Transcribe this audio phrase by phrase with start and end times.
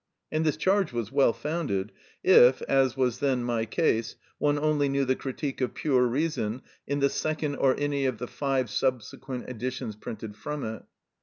[0.31, 1.91] And this charge was well founded,
[2.23, 7.01] if, as was then my case, one only knew the "Critique of Pure Reason" in
[7.01, 10.81] the second or any of the five subsequent editions printed from it.